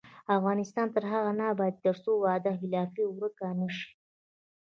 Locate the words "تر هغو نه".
0.95-1.45